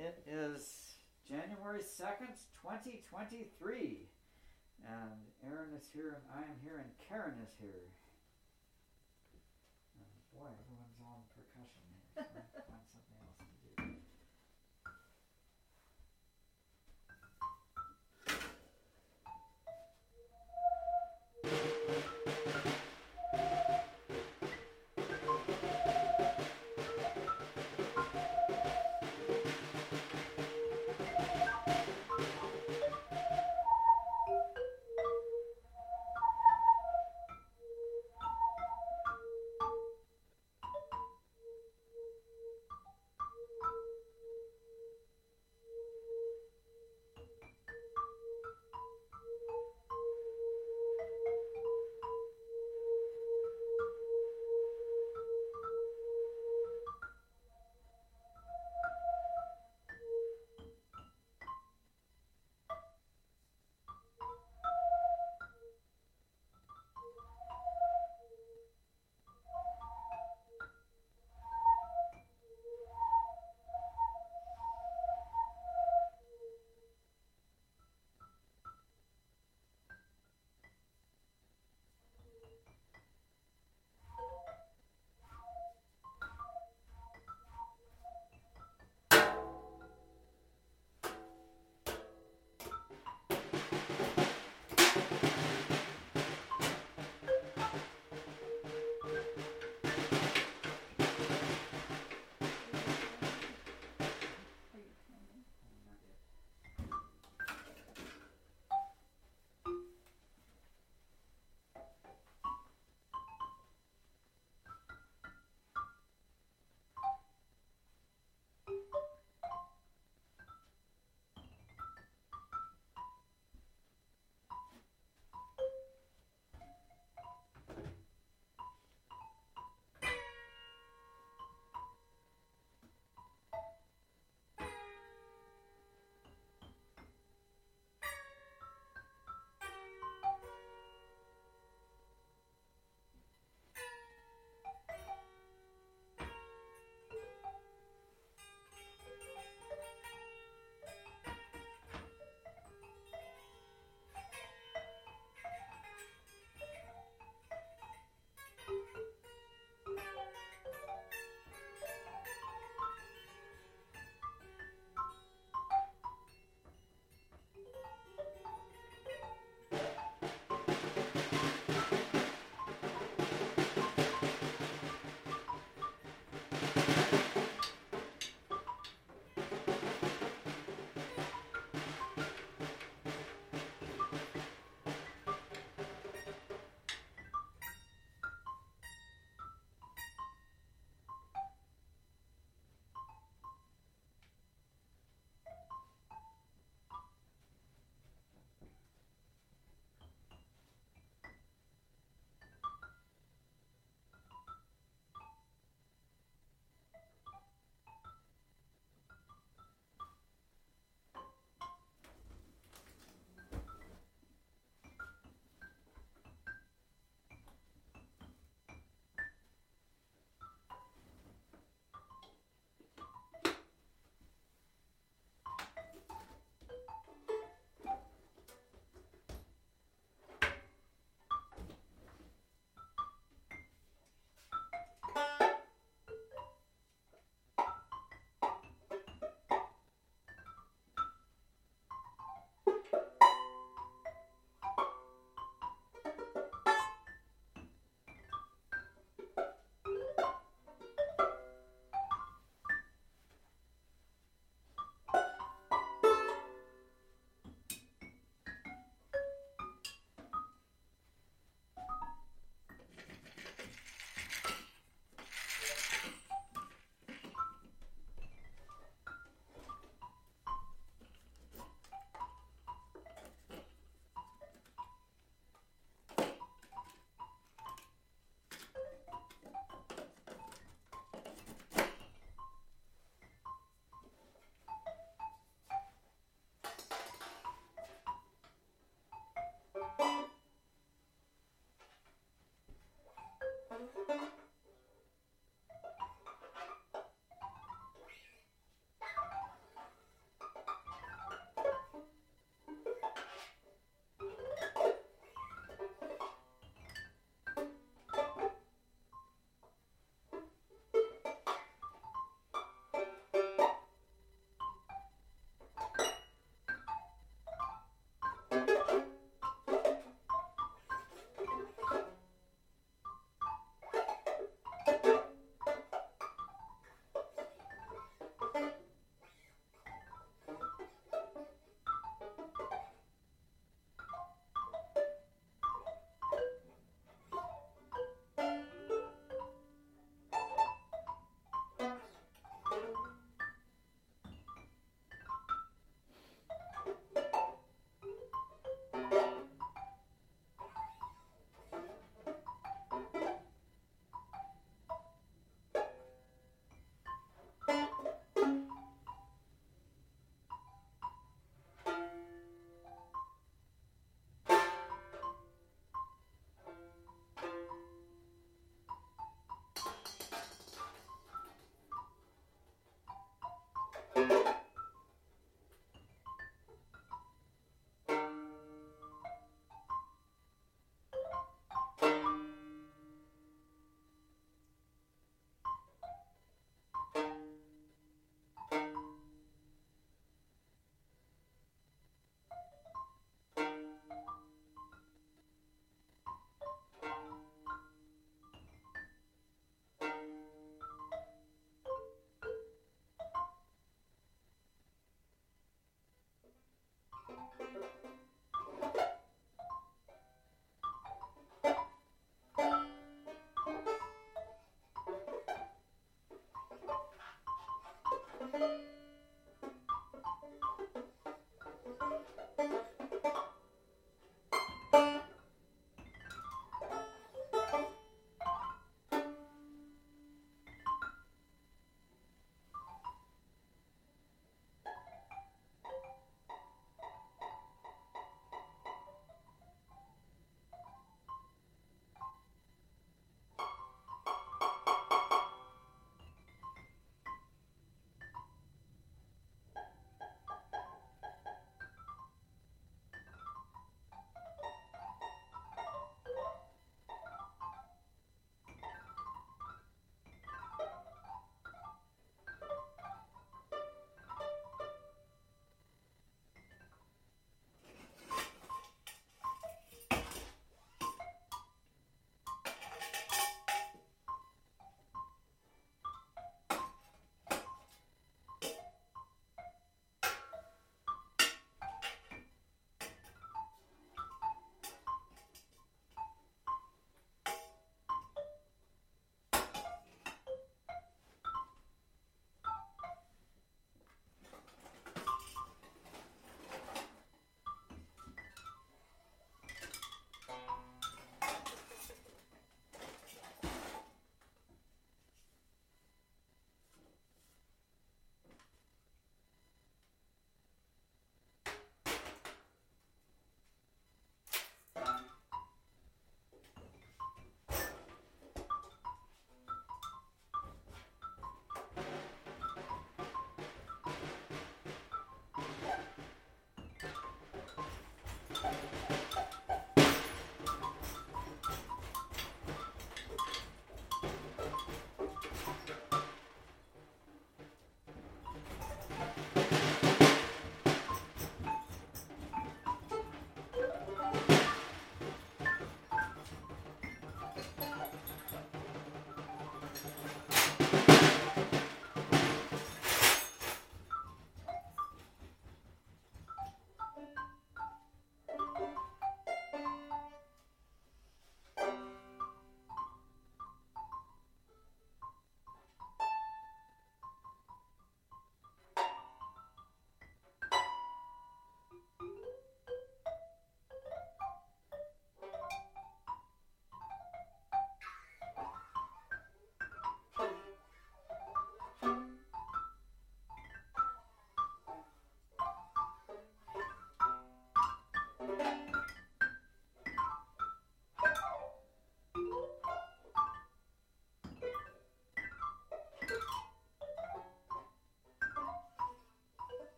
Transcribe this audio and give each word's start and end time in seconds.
It 0.00 0.24
is 0.24 0.96
January 1.28 1.84
2nd, 1.84 2.32
2023. 2.64 4.08
And 4.88 5.20
Aaron 5.44 5.76
is 5.76 5.92
here, 5.92 6.16
and 6.16 6.24
I 6.32 6.40
am 6.40 6.56
here, 6.64 6.80
and 6.80 6.88
Karen 6.96 7.36
is 7.44 7.52
here. 7.60 7.92
And 9.92 10.08
boy, 10.32 10.48
everyone's 10.56 10.96
on 11.04 11.20
percussion 11.36 11.84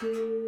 two. 0.00 0.47